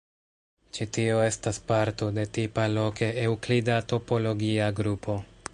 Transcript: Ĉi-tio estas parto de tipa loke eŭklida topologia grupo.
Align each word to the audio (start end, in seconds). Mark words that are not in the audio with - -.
Ĉi-tio 0.77 1.19
estas 1.25 1.59
parto 1.73 2.09
de 2.17 2.25
tipa 2.39 2.67
loke 2.79 3.13
eŭklida 3.27 3.79
topologia 3.93 4.73
grupo. 4.81 5.23